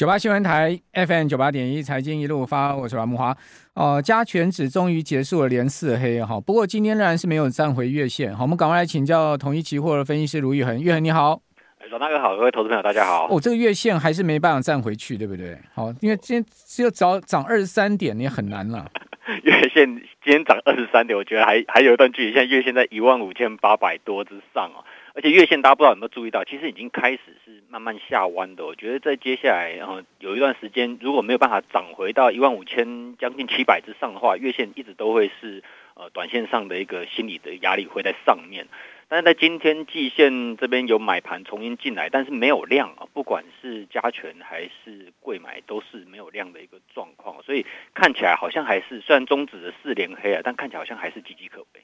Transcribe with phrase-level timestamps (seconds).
[0.00, 3.36] 九八新闻台 FM 九八点一财经一路发，我是阮木华。
[3.74, 8.34] 哦、呃，加权指终于结束了连四黑哈，不过今天仍然是没有站回月线。
[8.34, 11.42] 好，我们赶快来请教统一期货的分析师卢玉恒，玉恒你好。
[11.90, 13.28] 阮大哥好，各位投资朋友大家好。
[13.30, 15.58] 哦，这个月线还是没办法站回去，对不对？
[15.74, 18.90] 好，因为今天只有涨涨二十三点，也很难了。
[19.44, 19.84] 月线
[20.24, 22.32] 今天涨二十三点，我觉得还还有一段距离。
[22.32, 24.80] 现在月线在一万五千八百多之上啊。
[25.14, 28.64] 而且月线大家不知道有没有注意到，其实已经开始是慢慢下弯的。
[28.64, 35.62] 我觉得在接下来，然后有一段时间，如果没有办法涨回到一万五千将近七百之上的话，月线一直都会是
[35.94, 38.66] 呃短线上的一个心理的压力会在上面。
[39.08, 51.82] 但是在今天季线这边有买盘重新进来，但是没有量啊，不管是加权还是贵买都是没有量的一个状况，所以看起来好像还是虽然终止的四连黑啊，但看起来好像还是岌岌可危。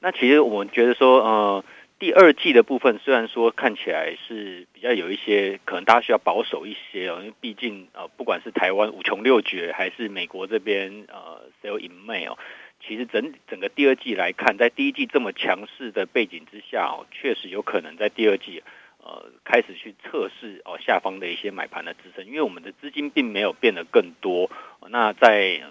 [0.00, 1.64] 那其实我们觉得说，呃，
[1.98, 12.36] 第二季的部分虽然说看起来是比较有一些可能大家需要保守一些哦，因为毕竟呃，不管是台湾五穷六绝，还是美国这边呃，sell in May 哦，
[12.86, 18.62] 其实整整个第二季来看，在第一季这么强势的背景之下哦，确实有可能在第二季
[19.02, 24.50] 呃开始去测试哦下方的一些买盘的支撑，因为我们的资金并没有变得更多，
[24.90, 25.62] 那在。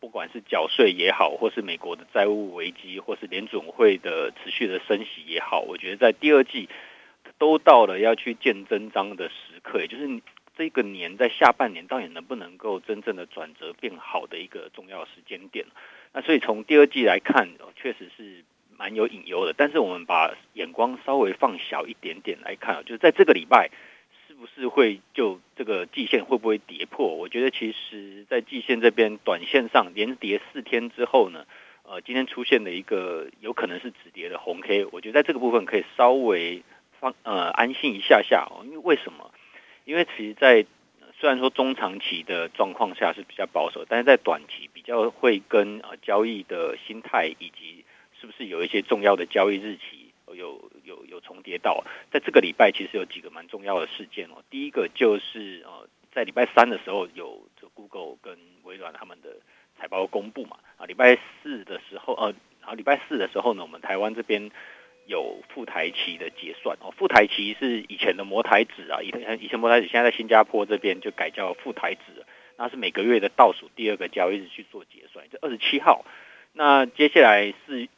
[0.00, 6.68] 不管是缴税也好，或是美国的债务危机，或是联准会的持续的升息也好，我觉得在第二季
[7.38, 10.20] 都到了要去见真章的时刻，也就是
[10.56, 15.66] 这个年在下半年到底能不能够真正的转折变好的一个重要时间点。
[16.12, 18.44] 那所以从第二季来看，确实是
[18.76, 19.52] 蛮有隐忧的。
[19.56, 23.70] 但是我们把眼光稍微放小一点点来看，就是在这个礼拜。
[24.38, 27.16] 不是会就这个季线会不会跌破？
[27.16, 31.44] 我觉得其实，在季线这边短线上连跌四天之后呢，
[31.82, 36.62] 呃，今天出现了一个有可能是止跌的红 K，我觉得在这个部分可以稍微
[37.00, 38.62] 放呃安心一下下哦。
[38.64, 39.32] 因为为什么？
[39.84, 40.64] 因为其实，在
[41.18, 47.84] 虽然说中长期的状况下是比较保守，但是在短期比较会跟呃交易的心态以及
[48.20, 49.97] 是不是有一些重要的交易日期。
[50.34, 54.42] 有有有重叠到，在这个礼拜其实有几个蛮重要的事件哦。
[54.50, 59.36] 第一个就是呃，在礼拜三的时候有这 Google 跟微软他们的
[59.78, 64.50] 财报公布嘛啊，礼拜四的时候呃，然后礼拜四的时候呢，我们台湾这边
[65.06, 66.92] 有富台期的结算哦。
[66.96, 72.24] 富台期是以前的摩台指啊，以前以前摩台指现在在新加坡这边就改叫富台指，
[72.56, 76.04] 那是每个月的倒数第二个交易日去做结算，就二十七号。
[76.52, 77.88] 那接下来是。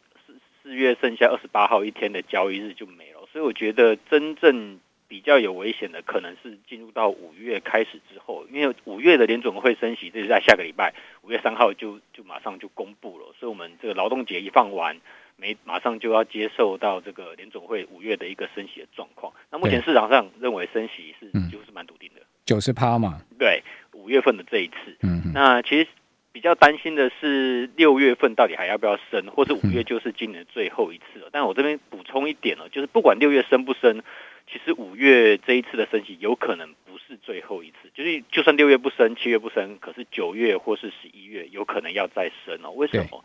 [0.63, 4.79] 四月剩下二十八号一天的交易日就没了，所以我觉得真正
[5.09, 15.01] 比较有危险的可能是进入到五月开始之后，因为五月的联准会升息，这是在下个礼拜五月三号就就马上就公布了，所以我们这个劳动节一放完，
[15.37, 19.33] 没马上就要接受到这个联总会五月的一个升息的状况。
[19.51, 23.63] 那目前市场上认为升息是几乎是蛮笃定的，九十趴嘛，对，
[23.95, 25.87] 五月份的这一次，嗯，那其实。
[26.33, 31.29] 比较担心的是六月份到底还要不要升，或是五月就是今年最后一次了。
[31.33, 34.03] 但我这边补充一点哦，就是不管六月升不升，
[34.51, 37.91] 其实五月这一次的升息有可能不是最后一次。
[37.95, 42.71] 就是就算六月不升，七月不升，可是九月或是十一月有可能要再升哦。
[42.71, 43.25] 为什么？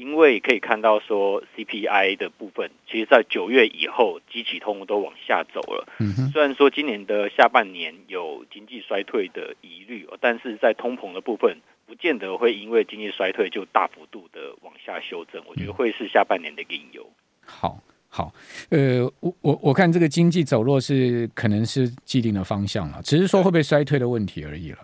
[0.00, 5.86] 因为可以看到说 CPI 的部分，其实在九月以后，基期通都往下走了。
[6.32, 11.58] 虽然说今年的下半年有经济衰退的疑虑，但是在通膨的部分。
[11.86, 17.04] 不见得会因为经济衰退就大幅度的往下修正，我觉得会是下半年的一个隐忧。
[17.44, 18.32] 好，好，
[18.68, 24.78] 呃，我我我看这个经济走弱是可能是既定的方向了，只是说会不会衰退的问题而已了。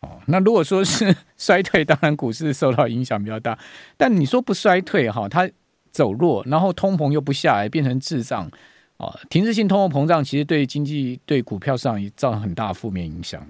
[0.00, 3.58] 哦，那如果说是 衰退，当然股市受到影响比较大，
[3.96, 5.48] 但你说不衰退哈，它
[5.90, 8.48] 走弱，然后通膨又不下来，变成滞胀，
[8.98, 13.44] 哦，停滞性通货膨胀其实对经济对股票上也造成很大负面影响。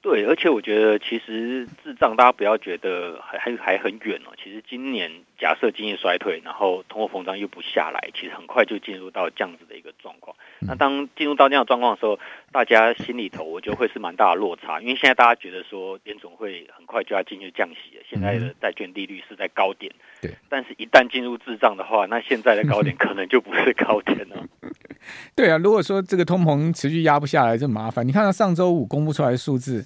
[0.00, 4.34] 对，而且我觉得其实滞胀，大家不要觉得还还还很远哦。
[4.42, 5.10] 其实今年
[5.42, 10.36] 假设经济衰退，然后通货膨胀又不下来，其实很快就进入到这样子的一个状况。
[10.60, 12.16] 那当进入到这样的状况的时候，
[12.52, 19.92] 大家心里头我觉得会是蛮大的落差，因为现在大家觉得说联总会很快就要进去降息了，现在的债券利率是在高点。
[20.20, 24.36] 对，但是一旦进入滞胀的话，那现在的高点 可能就不是高点了。
[25.34, 28.06] 对啊，如果说这个通膨持续压不下来，就麻烦。
[28.06, 29.84] 你看到上周五公布出来的数字，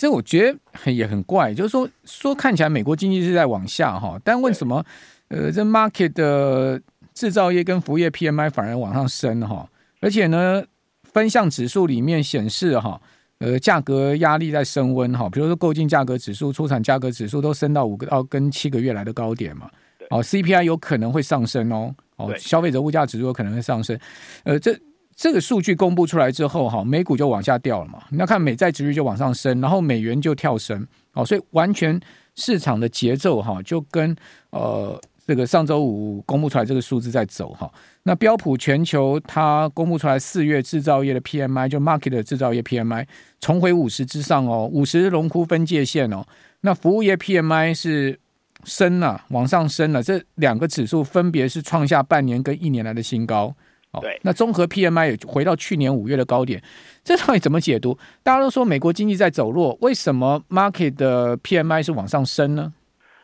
[0.00, 4.82] 这我觉得也很怪，就是说说看起来美国经济是在往下哈，但为什么
[5.28, 6.80] 呃这 market 的
[7.12, 9.68] 制造业跟服务业 PMI 反而往上升哈？
[10.00, 10.64] 而且呢，
[11.12, 12.98] 分项指数里面显示哈，
[13.40, 19.68] 呃价格压力在升温哈，比如说购进价格指数、出产价格指数都升到五个到跟七个月来的高点嘛。
[20.08, 21.94] 哦，CPI 有可能会上升哦。
[22.16, 23.98] 哦，消费者物价指数有可能会上升，
[24.44, 24.74] 呃，这
[25.14, 28.02] 这个数据公布出来之后，哈，美股就往下掉了嘛。
[28.10, 32.00] 你要看美债值率就往上升，然后美元就跳升，哦，所以完全
[32.36, 34.16] 市场的节奏哈，就跟
[34.50, 37.70] 呃这个上周五公布出来这个数字在走哈。
[38.04, 43.06] 那标普全球它公布出来四月制造业的 PMI 就 market 的制造业 PMI
[43.40, 46.24] 重回五十之上哦，五十荣枯分界线哦。
[46.62, 48.18] 那服务业 PMI 是
[48.64, 53.54] 升了，往上升了，这两个指数分别是创下半年跟一年来的新高。
[53.92, 56.62] 哦，对，那综合 PMI 也回到去年五月的高点，
[57.02, 57.98] 这到底怎么解读？
[58.22, 62.72] 大家都说美国经济在走弱，为什么 market 的 PMI 是往上升呢？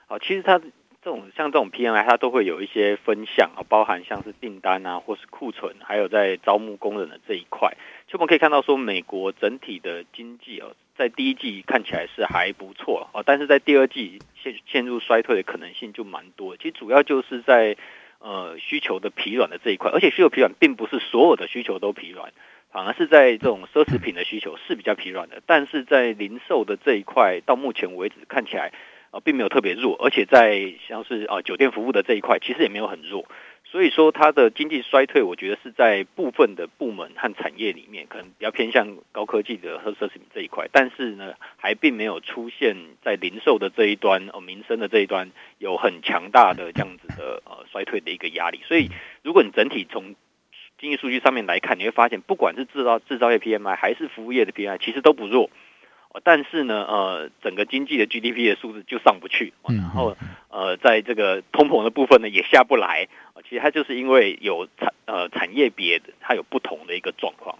[0.08, 0.68] 哦，其实它这
[1.04, 7.72] 种像这种 PMI，它都会有一些分项啊，包含像是订单啊，或是库存，还有在招募工人的这一块。
[8.08, 16.56] 就我们可以看到说，美国整体的经济哦，在第一季看起来是还不错哦，但是在第二季陷陷入衰退的可能性就蛮多。
[16.56, 17.76] 其实主要就是在。
[18.18, 22.32] 呃，需求的疲软的这一块，而且需求疲软并不是所有的需求都疲软，
[22.72, 25.42] 反而是在这种奢侈品的需求是比较疲软的。
[25.46, 28.72] 但是在零售的这一块，到目前为止看起来、
[29.24, 33.26] 并没有特别弱，而且在像是啊、酒店服务的这一块，其实也没有很弱。
[33.68, 47.42] 所以说，它的经济衰退，我觉得是在部分的部门和产业里面，可能比较偏向高科技的和奢侈品这一块，但是呢，还并没有出现在零售的这一端，哦，民生的这一端有很强大的这样子的
[47.76, 48.60] 衰退的一个压力。
[48.66, 48.90] 所以，
[49.22, 50.14] 如果你整体从
[50.78, 55.50] 经济数据上面来看，你会发现，不管是制造制造业 PMI 还是服务业的 PMI，其实都不弱。
[56.24, 60.16] 但是呢，呃，整个经济的 GDP 的数字就上不去，然后
[60.48, 63.08] 呃，在这个通膨的部分呢也下不来，
[63.46, 67.58] 其实它就是因为有产呃产业别的它有不同的一个状况。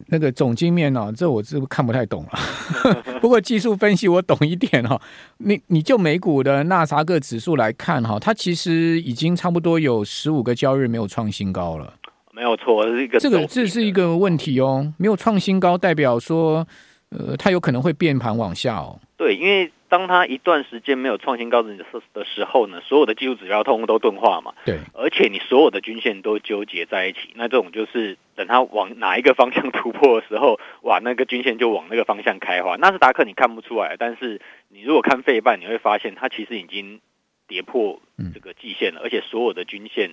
[0.00, 5.00] 好，那个总经面呢、啊，这我是看不太懂了， 不过技术分析我懂一点哦。
[5.38, 11.94] 你你就美股的纳斯达克指数来看哈，它其实已经差不多有十五个交易日没有创新高了。
[12.32, 16.66] 没有错，是一个这个这是一个问题哦，没有创新高，代表说，
[17.10, 18.98] 呃，它有可能会变盘往下哦。
[19.18, 21.76] 对，因为当它一段时间没有创新高的
[22.14, 24.54] 的时候呢，所有的技术指标通通都钝化嘛。
[24.64, 32.76] 对，而且你所有的均线都纠结在一起，那这种就是等它往哪一个方向突破的时候， 哇，那个均线就往那个方向开花。
[32.76, 37.00] 纳斯达克你看不出来，但是你如果看费半，你会发现它其实已经
[37.46, 38.00] 跌破
[38.32, 40.12] 这个季线了，嗯、而且所有的均线。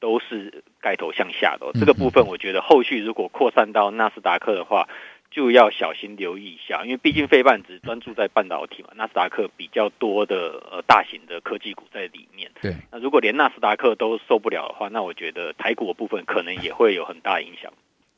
[0.00, 4.88] 都是盖头向下的，这个部分我觉得后续如果扩散到纳斯达克的话，
[5.30, 12.50] 就要小心留意一下，因为毕竟费半只专注在半导体嘛，纳斯达克比较多的呃大型的科技股在里面。
[12.60, 17.72] 对，那如果连纳斯达克都受不了的话，那我觉得台股的部分可能也会有很大影响。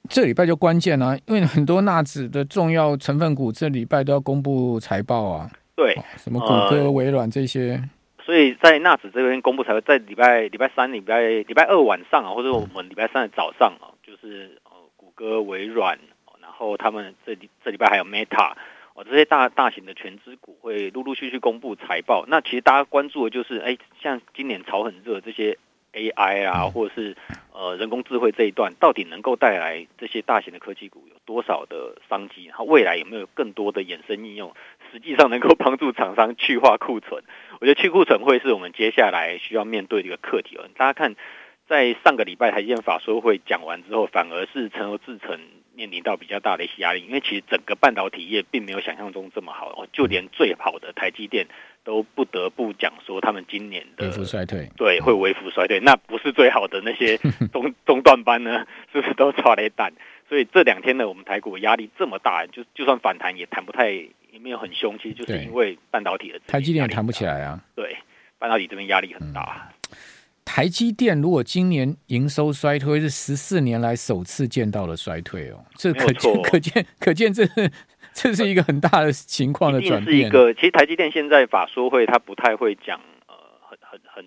[0.08, 5.50] 这礼拜就关键啊，因为很多纳指的重要成分股这礼拜都要公布财报啊。
[5.76, 7.80] 对，什么谷歌、微软这些。
[8.24, 16.19] 所以在纳指这边公布才会在礼拜礼拜三、礼拜礼拜二晚上啊，或者我们礼拜三的早上啊，就是呃谷歌、微软，然
[16.60, 17.34] 后他们这
[17.64, 18.52] 这礼拜还有 Meta
[18.94, 22.26] 哦，这些大大型的全资股会陆陆续续公布财报。
[22.28, 25.56] 那其实大家关注的就是，哎，像今年炒很热这些
[25.94, 27.16] AI 啊，或者是
[27.52, 32.46] 呃人工智慧这一段，到底能够带来这些大型的科技股有多少的商机？
[32.46, 34.54] 然后未来有没有更多的衍生应用？
[34.92, 37.22] 实际上能够帮助厂商去化库存，
[37.60, 40.58] 我觉得去库存会是我们接下来需要面对的一个课题。
[40.76, 41.14] 大家看，
[41.70, 45.38] 在上个礼拜台积电法说会讲完之后，反而是成熟制程
[45.72, 51.46] 面临到比较大的一些压力，因为其实整个半导体业并没有想象中这么好，就连最好的台积电
[51.84, 55.78] 都不得不讲说他们今年的微幅衰退，对，会微幅衰退。
[55.78, 57.16] 那不是最好的那些
[57.52, 59.92] 中中段班呢，是不是都抓了一蛋？
[60.28, 64.08] 所以这两天呢，我们台股压力这么大，就就算反弹也弹不太。
[64.32, 67.60] 也没有很凶，其实就是因为半导体的台积电也弹不起来啊。
[67.74, 67.96] 对，
[68.38, 69.68] 半导体这边压力很大。
[69.72, 69.74] 嗯、
[70.52, 75.64] 台积电如果今年营收衰退，是十四年来首次见到了衰退哦。
[75.76, 77.70] 这可见可见可见， 这是
[78.12, 80.22] 这是一个很大的情况的转变。
[80.22, 84.24] 是一个，其实台积电现在法说会，他不太会讲呃很很很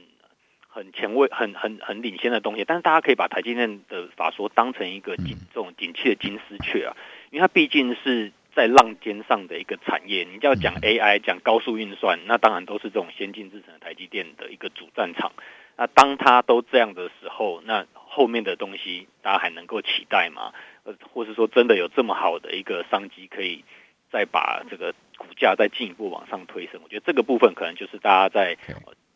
[0.69, 2.63] 很前卫、很很很领先的东西。
[2.65, 6.95] 但是大家可以把台积电的法说当成一个景这种景气的金丝雀啊，
[7.31, 8.31] 因为它毕竟是。
[8.55, 15.31] 在浪尖上的一个产业，你要讲 AI，讲高速运算，那当然都是这种先进制程的台积电的一个主战场。
[15.77, 20.53] 那当他都这样的时候，那后面的东西大家还能够期待吗？
[20.83, 23.63] 呃，或是说真的有这么好的一个商机，可以
[24.11, 26.79] 再把这个股价再进一步往上推升？
[26.83, 28.57] 我觉得这个部分可能就是大家在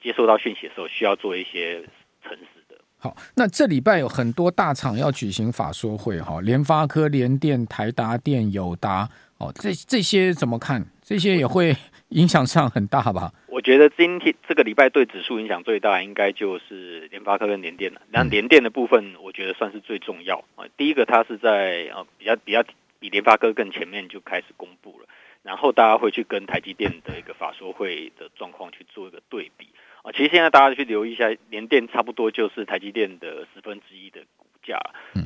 [0.01, 1.81] 接收到讯息的时候需要做一些
[2.23, 2.75] 诚实的。
[2.97, 10.83] 好，那这礼拜有很多大厂要举行法说会哈，联发科、联电、台达电、友达，哦，这这些怎么看？
[11.03, 11.75] 这些也会
[12.09, 13.31] 影响上很大吧？
[13.67, 18.01] 觉得今天这个礼拜对指数影响最大，应该就是联发科跟联电了。
[18.13, 20.63] 那联电的部分，我觉得算是最重要啊。
[20.77, 22.63] 第一个，它是在啊比较比较
[22.97, 25.09] 比联发科更前面就开始公布了，
[25.43, 29.67] 然后大家会去跟台积电的一个法说会的状况去做一个对比
[30.01, 30.13] 啊。
[30.13, 34.21] 其实现在大家去留意一下，联电差不多就是台积电的十分之一的。
[34.67, 34.77] 价，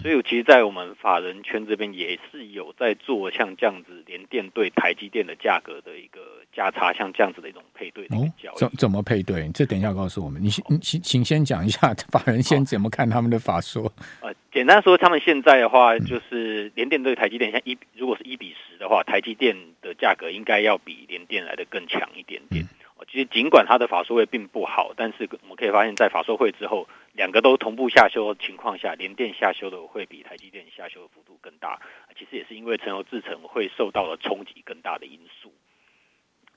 [0.03, 6.19] 所以其实，在我们法人圈这边也是有在做像这样子联电对台积电的价格的一个
[6.53, 8.59] 价差，像这样子的一种配对的交易。
[8.59, 9.49] 怎怎么配对？
[9.53, 10.39] 这等一下告诉我们。
[10.41, 13.91] 你先，你请请先讲一下法人先怎么看他们的法说。
[14.21, 22.63] 呃，简单说，他们现在的话，就是联电对台积电，像一如果是一比十的话，台积电的价格应该要比联电来的更强一点点。
[22.63, 22.69] 嗯
[23.09, 31.79] 其实尽管它的法说会并不好，但是我们可以发现，在法说会之后，两个都同步下修的情况下，联电下修的会比台积电下修的幅度更大。
[32.17, 35.51] 其实也是因为成熟制程会受到了冲击更大的因素。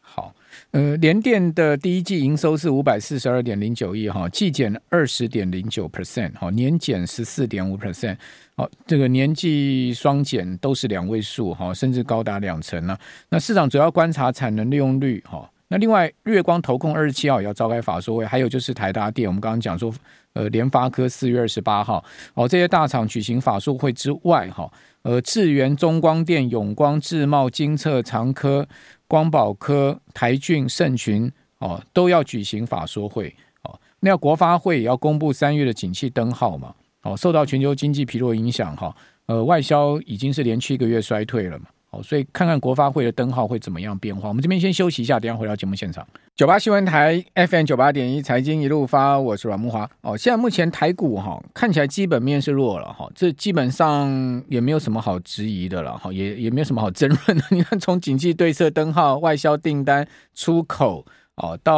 [0.07, 0.35] 好，
[0.73, 8.19] 呃，联电的第一季营收是五百四十二点零九亿哈，季减二十点零九 percent，哈，年减十四点五 percent，
[8.55, 12.99] 好，这个年季双减都是两位数哈，甚至高达两成呢。
[13.31, 15.51] 那市场主要观察产能利用率哈。
[15.75, 19.93] 那另外，月光投控二十七号也要召开法说会，还有就是台达电，我们刚刚讲说，
[20.35, 22.05] 呃，联发科四月二十八号，
[22.35, 28.65] 哦，这些大厂举行法说会之外，哈，呃，智源、中光电、永光、智茂、金策、长科、
[29.09, 31.29] 光宝科、台郡、盛群，
[31.59, 38.95] 哦，都要举行法说会，哦，那要国发会也要公布三月的景气灯号嘛，哦，受到全球经济疲弱影响，哈，
[39.27, 41.65] 呃，外销已经是连续一个月衰退了嘛。
[42.03, 44.29] 所以看看国发会的灯号会怎么样变化。
[44.29, 46.07] 我们这边先休息一下，等下回到节目现场。
[46.35, 49.89] 九八新闻台 FM 九八点一财经一路发，我是阮木华。
[50.01, 57.45] 哦，现在目前台股哈看起来基本面是弱了哈，这基本上也没有什么好质疑的了哈，也也没有什么好争论的。
[57.53, 61.77] 你看从景气对策灯号、外销订单、出口哦，到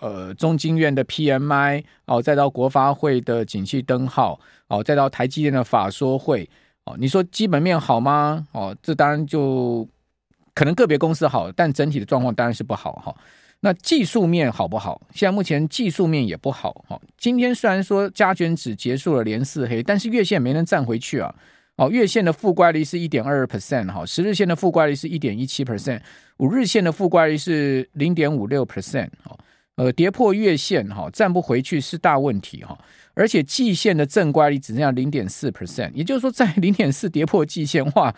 [0.00, 6.48] 呃中经院的 PMI 哦，再到国发会的景气灯号哦，再到台积电的法说会。
[6.84, 8.46] 哦，你说基本面好吗？
[8.52, 9.88] 哦，这当然就
[10.54, 13.14] 可能个别公司好，但整体的状况当然是不好哈。
[13.60, 15.00] 那技术面好不好？
[15.14, 17.00] 现在目前技术面也不好哈。
[17.16, 21.32] 今天虽然说加权指结束了连四黑，但是月线没能站回去啊。
[21.76, 26.00] 哦，月线的负乖离是一点二 percent 哈，十日线的负乖离是一点一七 percent，
[26.38, 29.38] 五日线的负乖离是零点五六 percent 哈。
[29.76, 32.76] 呃，跌破月线哈，站不回去是大问题哈。
[33.14, 38.14] 而且季线的正乖离只剩下零点四 percent，也就是说，在 零点四跌破季线，哇，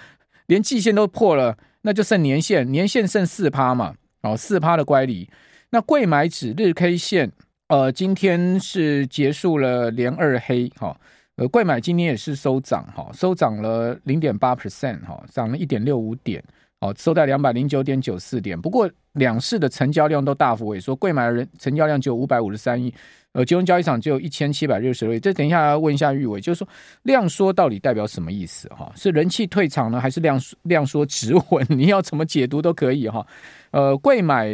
[0.47, 5.29] 连季线都破了，那就剩年线，年线剩四趴嘛，哦，四趴的乖离。
[5.71, 7.33] 那贵买指日 K 线，
[7.69, 10.97] 呃，今天是结束了连二黑，哈，
[11.37, 16.43] 呃，贵买今天也是收涨，哈，收涨了零点八 percent，哈，涨了一点六五点，
[16.81, 18.61] 哦，收在两百零九点九四点。
[18.61, 22.93] 不过两市的成交量都大幅萎缩，贵买的人成交量只有五百五十三亿。
[23.33, 26.69] 呃，集中交易场只有一千七百六十六亿，这等一下要问一下玉伟，就是说
[27.03, 28.93] 量缩到底代表什么意思哈？
[28.95, 31.67] 是人气退场呢，还是量量缩止稳？
[31.71, 33.27] 你要怎么解读都可以哈。
[33.73, 34.49] 呃，贵买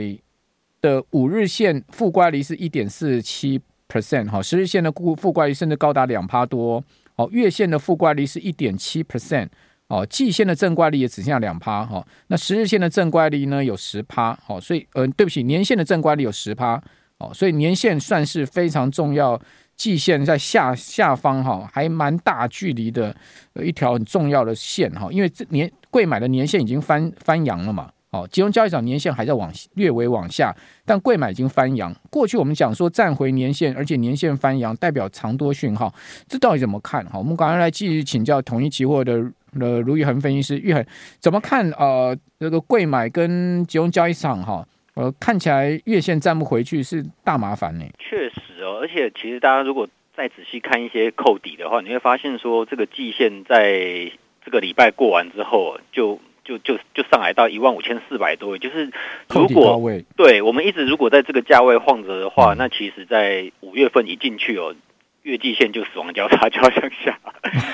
[0.80, 6.82] 的五日线负乖离是一点四七 percent 哈，十日线的负负乖离甚至高达两趴多
[7.16, 9.48] 哦，月线的负乖离是一点七 percent
[9.90, 16.80] 哦，季线的正乖离也只剩下两趴哈，那十日线的正乖离呢有十趴哦，所以呃，对不起，年线的正乖离有十趴。
[17.22, 19.38] 哦，所以年线算是非常重要，
[19.76, 23.14] 季线在下下方哈，还蛮大距离的
[23.62, 30.56] 一条很重要的线哈，因为这年柜买的年线已经翻翻阳了嘛，哦，集中交易场年线还在往略微往下，
[30.86, 31.94] 但柜买已经翻阳。
[32.08, 35.94] 过去我们讲说站回年线，而且年线翻阳代表长多讯号，
[36.26, 37.18] 这到底怎么看哈？
[37.18, 40.84] 我们赶快来继续请教统一期货的呃卢玉恒分析师，玉恒
[41.18, 44.66] 怎么看呃这个贵买跟集中交易场哈？
[44.94, 47.84] 呃，看起来月线站不回去是大麻烦呢。
[47.98, 54.10] 确实哦，而且其实大家如果再仔细看一些扣底的话，你会发现说这个季线在
[54.44, 58.90] 这个礼拜过完之后，就就就就上来到一万五千四百多，就是
[59.32, 59.80] 如果
[60.16, 64.74] 对我们一直如果在这个价位晃着的话，嗯、那其实在五月份一进去哦。
[65.22, 67.18] 月季线就死亡交叉就要向下，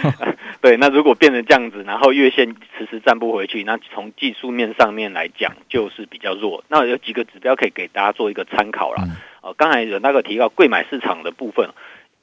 [0.61, 6.65] 对，那如果变成这样子，然后月线迟迟站不回去，那从技术面上面来讲就是比较弱。
[6.69, 9.05] 那有几个指标可以给大家做一个参考啦。
[9.43, 11.71] 呃，刚才有那个提到贵买市场的部分，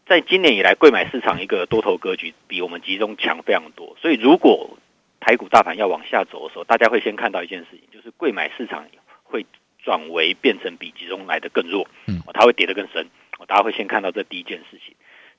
[0.06, 4.78] 在今年以来贵买市场一个多头格局比我们集中强非常多，所以如果
[5.22, 8.86] 台股大盘要往下走的时候，大家会先看到一件事情，就是贵买市场
[9.24, 9.46] 会
[9.82, 13.08] 转为变成比集中来的更弱，嗯，它会跌得更深，
[13.48, 14.94] 大家会先看到这第一件事情。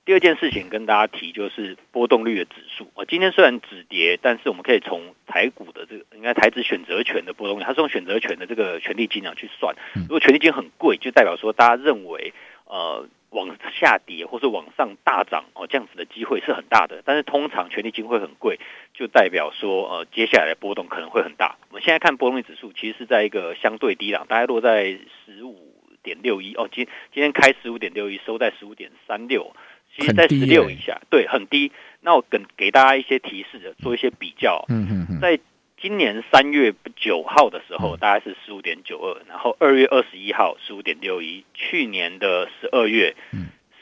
[0.04, 2.90] 第二件事情跟大家提就是波动率的指数。
[2.94, 9.74] 我今天虽然止跌，但是我们可以从台股的这个应该台指选择权的波动率，它是用选择权的这个权利金量去算。
[9.94, 12.34] 如果权利金很贵，就代表说大家认为
[12.66, 17.00] 呃往下跌或是往上大涨哦，这样子的机会是很大的。
[17.06, 18.60] 但是通常权利金会很贵，
[18.92, 21.56] 就代表说呃接下来的波动可能会很大。
[21.70, 29.56] 我们现在看波动率指数，其实是在一个相对低档，大概落在十五点六一哦，今今天开十五点六一，收在十五点三六。
[29.96, 31.70] 其实，在十六以下，对，很低。
[32.00, 34.64] 那我给给大家一些提示，做一些比较。
[34.68, 35.20] 嗯嗯嗯。
[35.20, 35.38] 在
[35.80, 43.14] 今年三月九号的时候，大概是十五点九二，然后二月二十一号十五点六一，去年的十二月，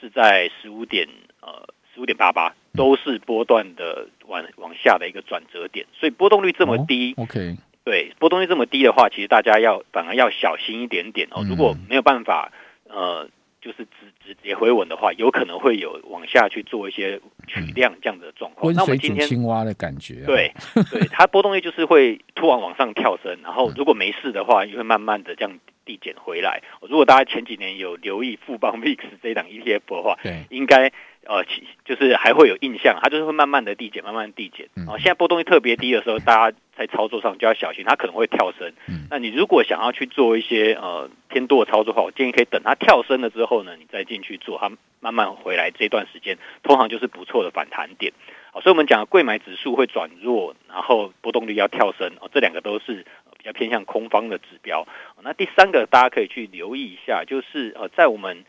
[0.01, 1.09] 是在十五点
[1.41, 5.87] 呃十五点八八，都是波段的往往下的一个转折点。
[5.99, 11.43] 所以波动率这么低，OK，对，波动率这么低的话，其实大家要反而要小心一点点哦。
[11.49, 12.53] 如果没有办法，
[12.89, 13.29] 呃。
[13.63, 18.75] 就是直直接回稳的话，有可能会有往下去做一些取量这样的状况。
[18.75, 20.25] 那我们今天青蛙的感觉。
[20.27, 20.53] 对
[20.91, 26.61] 对，它波动率就是会突然往上跳升，然后如果没事的话，又会慢慢的这样递减回来。
[26.83, 30.93] 如果大家前几年有留意富邦 VIX 这档 ETF 的话，对，应该。
[31.25, 34.67] 呃，其就是还会有印象，它就是会慢慢的递减，慢慢递减。
[34.89, 38.73] 哦，现在波动率特别低的时候，大家在操作上就要小心，它可能会跳升。
[38.89, 48.13] 嗯那你如果想要去做一些呃偏多的操作的话，我建议可以等它跳升了之后呢，你再进去做，它慢慢回来这段时间，通常就是不错的反弹点。
[48.53, 53.05] 好，所以我们讲柜买指数会转弱，然后波动率要跳升，哦，这两个都是
[53.39, 54.87] 比较偏向空方的指标。
[55.23, 58.45] 那第三个大家可以去留意一下，就是呃，在我们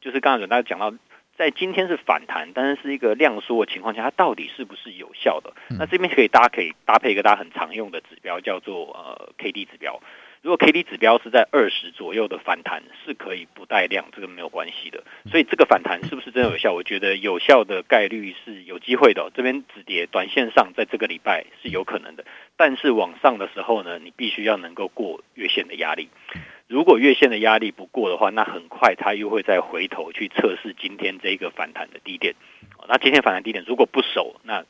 [0.00, 0.96] 就是刚才有大家讲到。
[1.36, 5.52] 在今天是反弹，但是是一个量缩的情况下，它到底是不是有效的？
[5.78, 10.00] 那这边可以，大家可以搭配一个大家很常用的指标，叫做呃 K D 指标。
[10.42, 15.02] 如果 K D 指标是在二十左右的反弹，是可以不带量，这个没有关系的。
[15.28, 16.72] 所以这个反弹是不是真的有效？
[16.72, 19.30] 我觉得有效的概率是有机会的。
[19.34, 22.24] 这边止跌，短线上在这个礼拜是有可能的，
[22.56, 26.08] 但是往上的时候呢，你必须要能够过月线的压力。
[26.68, 32.34] 如果月线的压力不过的话，那很快它又会再回头去测试今天这个反弹的低点。
[32.88, 34.64] 那今天反弹低点如果不守，那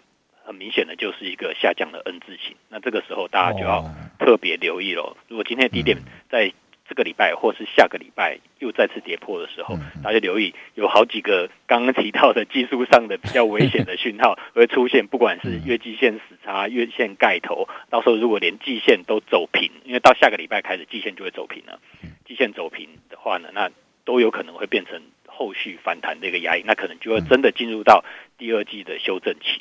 [0.44, 2.56] 很明显的就是一个下降的 N 字形。
[2.68, 3.84] 那这个时候大家就要
[4.18, 5.16] 特别留意了。
[5.28, 5.98] 如果今天的低点
[6.30, 6.52] 在
[6.88, 21.80] 这个礼拜或是下个礼拜又再次跌破的时候，大家留意有好几个刚刚提到的技术上的比较危险的讯号 会出现，不管是月季线死叉、月线盖头，到时候如果连季线都走平，因为到下个礼拜开始季线就会走平了，
[22.24, 23.70] 季线走平的话呢，那
[24.04, 28.04] 都有可能会变成后续反弹的一个压力，那可能就会真的进入到
[28.38, 29.60] 第二季的修正期。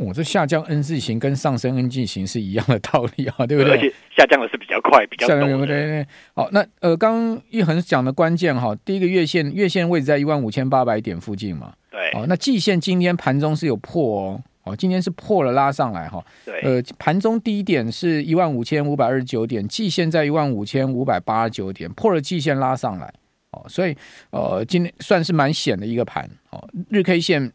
[0.00, 3.72] 我、哦、这下降 N 字形跟上升 N 字形是一样的道理啊， 对不对？
[3.72, 5.40] 而且下降的是比较快，比较陡。
[5.40, 6.06] 对对对。
[6.34, 11.74] 好，那呃，刚刚一恒讲的关键哈，第一个月线月线位置在一万五千八百点附近嘛。
[11.90, 12.10] 对。
[12.18, 16.24] 哦，那季线今天盘中是有破哦，哦，今天是破了拉上来哈。
[16.46, 16.60] 对。
[16.62, 23.12] 呃，盘中低点是一万五千五百二十九点，季线在一万五千五百八十九点，破了季线拉上来。
[23.50, 23.94] 哦，所以
[24.30, 26.26] 呃，今天算是蛮险的一个盘。
[26.48, 27.52] 哦，日 K 线。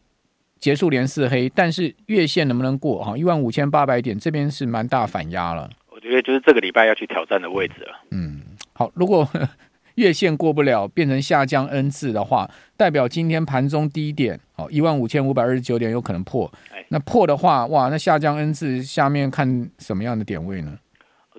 [0.58, 3.16] 结束连四黑，但是月线能不能过哈？
[3.16, 5.68] 一万五千八百点这边是蛮大反压了。
[5.90, 7.98] 我觉得就是这个礼拜要去挑战的位置了。
[8.10, 8.40] 嗯，
[8.72, 9.28] 好，如果
[9.96, 16.50] 月线过不了，变成下降 N 次的话，代表今天盘中低点哦，一万五千五百二十九点有可能破。
[16.70, 20.78] 哎，那破的话，哇，那下降 N 次下面看什么样的点位呢？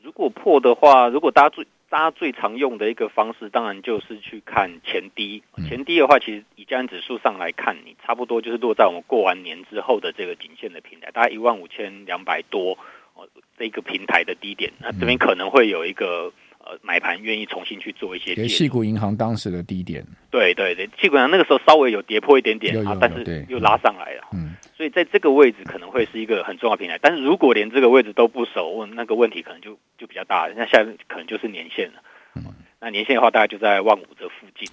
[0.01, 1.67] 如果破的话，如果大家注意。
[1.89, 5.41] 大家最常用的一个方式，当然就是去看前低。
[5.69, 12.77] 前低的话，其实以加权指数上来看，你差不多就是落在我们过完年之后的这个颈线的平台，大概一万五千两百多
[13.13, 14.73] 哦，这个平台的低点。
[14.79, 16.33] 那这边可能会有一个
[16.67, 18.35] 呃买盘愿意重新去做一些。
[18.35, 20.05] 矽谷银行当时的低点。
[20.29, 24.27] 对对对，矽谷银行那个时候稍微有跌破一点点啊，但是又拉上来了。
[24.33, 24.55] 嗯。
[24.75, 32.03] 所以在这个位置可能会是一个很重要平台，但是如果连这个位置都不守，问那个问题可能就就比较大，那下面可能就是年限了。
[32.35, 32.43] 嗯，
[32.79, 34.67] 那年限的话大概就在万五这附近。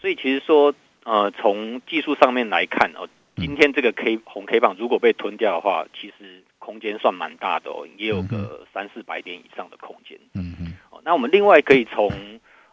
[0.00, 10.16] 所以其实说，呃，从技术上面来看哦，今天这个 K 红 K 棒如果被吞掉的话，其实空间算蛮大的哦，也有个三四百点以上的空间。
[10.34, 10.72] 嗯嗯。
[10.90, 12.10] 哦，那我们另外可以从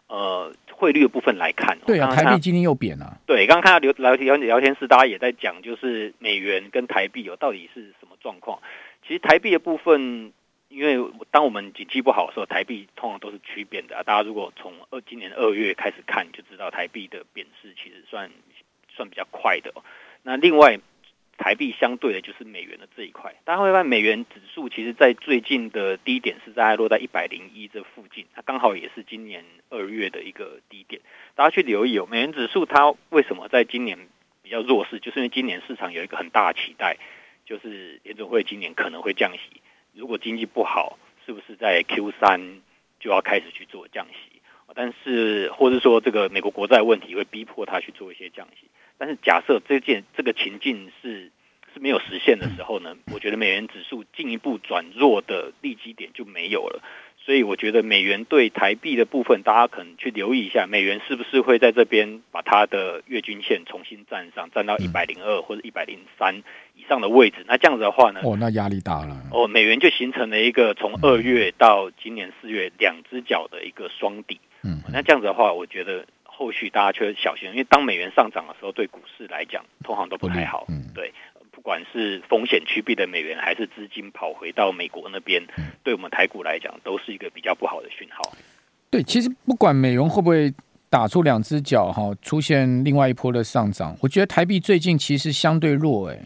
[0.07, 0.53] 呃。
[0.79, 3.19] 汇率的部分来看，对啊，刚刚台币今天又贬了。
[3.25, 8.61] 对，刚刚看到聊聊聊聊天室，大家也在讲，就是美元跟台币有到底是什么状况？
[9.05, 10.31] 其实台币的部分，
[10.69, 14.03] 因为当我们景气不好的时候，台币通常都是趋贬的啊。
[14.03, 18.31] 大家如果从二今年二月开始看，就知道台币的贬势其实算
[18.95, 19.73] 算比较快的。
[20.23, 20.79] 那另外。
[21.39, 31.01] 台币相对的就是美元的这一块，大家会发现美元指数其实在最近的低点是在落在一百零一这附近，它刚好也是今年二月的一个低点。
[31.35, 33.97] 大家去留意哦，美元指数它为什么在今年
[34.43, 36.97] 比较弱势，就是因为今年市场有一个很大的期待，
[37.45, 39.61] 就是联准会今年可能会降息。
[39.93, 42.61] 如果经济不好，是不是在 Q 三
[42.99, 44.41] 就要开始去做降息？
[44.75, 48.67] 但是，或者说这个美国国债问题会逼迫他去做一些降息。
[48.99, 51.31] 但是，假设这件这个情境是
[51.73, 52.95] 是没有实现的时候呢？
[53.13, 56.83] 我觉得美元指数进一步转弱的利基点就没有了。
[57.17, 66.41] 所以我觉得美元对台币的部分，大家可能去留意一下，美元是不是会在这边把它的月均线重新站上，站到一百零二或者一百零三
[66.75, 67.45] 以上的位置。
[67.45, 68.21] 那这样子的话呢？
[68.23, 69.15] 哦，那压力大了。
[69.31, 74.39] 哦，美元就形成了一个从二月到今年四月两只脚的一个双底。
[74.63, 76.05] 嗯，那这样子的话，我觉得
[76.39, 80.65] 后续大家就小心，因为当美元上涨的时候，对股市来讲，通常都不太好。
[80.69, 81.11] 嗯，对。
[81.51, 85.45] 不管是风险趋避的美元，还是资金跑回到美国那边，
[85.83, 88.31] 对我们台股来讲，都是一个比较不好的讯号。
[88.89, 90.53] 对，其实不管美元会不会
[90.89, 96.09] 打出两只脚哈，出现另外一波的上涨，我觉得台币最近其实相对弱。
[96.09, 96.17] 哎，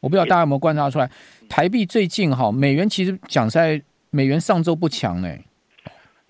[0.00, 1.08] 我不知道大家有没有观察出来，
[1.48, 5.40] 台币最近哈，美元其实讲在美元上周不强哎。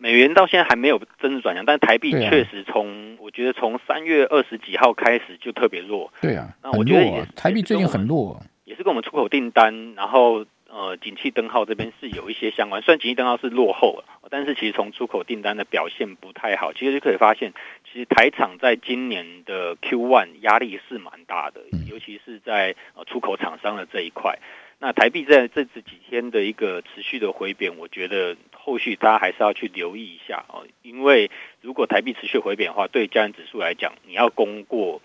[0.02, 6.12] 美元到现在还没有真正转强，但台币确实从、啊、我觉得从三月二十几号开始就特别弱。
[6.20, 12.82] 对啊，那我觉得台币最近很弱，也是跟我们出口订单，然后呃，景气灯号这边是有一些相关。
[12.82, 17.52] 虽然景气灯号是落后了，但是其实从出口订单的表现不太好，其实就可以发现，
[17.84, 24.36] 其实台厂在今年的 Q1 压力是蛮大的，尤其是在呃出口厂商的这一块。
[24.84, 35.00] 那台币在这这几天的一个持续的回贬，我觉得后续大家还是要去留意一下哦，因为如果台币持续回贬的话，对加元指数来讲，你要攻过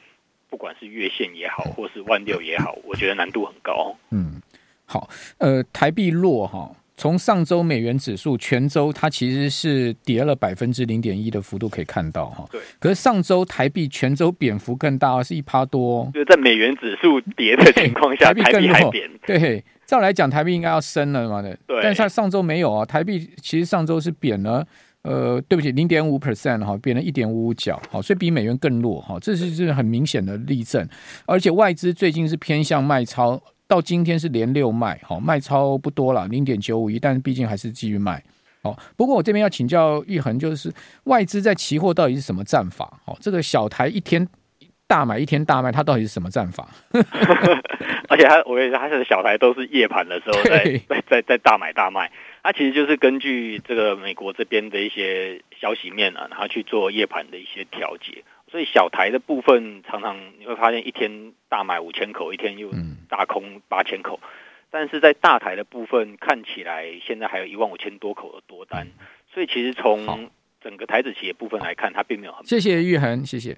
[0.50, 3.96] 不管是月线也好，或是万六也好，我觉得难度很高。
[4.10, 4.42] 嗯，
[4.88, 6.76] 好，呃，台币弱哈。
[7.00, 12.60] 从上周美元指数全周它其实是跌了百分之零点一的幅度可以看到哈，对。
[12.80, 16.10] 可是上周台币全周贬幅更大，是一趴多。
[16.12, 18.92] 就在美元指数跌的情况下，台币更弱。
[19.28, 21.56] 对，照来讲台币应该要升了嘛的。
[21.68, 21.80] 对。
[21.84, 24.66] 但是它上周没有啊，台币其实上周是贬了，
[25.04, 30.88] 呃，对不起，零点五 percent 哈，贬了一点五五角，好，所以比美元更弱哈，这是是很明显的例证。
[31.28, 33.40] 而且外资最近是偏向卖超。
[33.68, 38.24] 到今天是连六卖，好，卖超不多了，零点九五亿，但是毕竟还是继续卖，
[38.64, 38.78] 好。
[38.96, 43.00] 不过我这边要请教玉恒，就是外资在期货到底是什么战法？
[43.06, 44.26] 好，这个小台一天
[44.88, 46.68] 大买一天大卖，它到底是什么战法？
[48.08, 52.10] 而且它，我跟你说，它的小台都是夜盘的时候在在在在大买大卖，
[52.42, 58.24] 它其实就是根据这个美国这边的一些消息面啊，然后去做夜盘的一些调节。
[58.50, 62.72] 所以小台的部分常常你会发现一天大买五千口，一天又
[63.10, 64.20] 大空八千口，
[64.72, 68.88] 但是在大台的部分看起来现在还有一万五千多口的多单，
[69.34, 70.30] 所以其实从
[70.62, 72.46] 整个台子企业部分来看，它并没有很。
[72.46, 73.58] 谢谢玉恒，谢谢。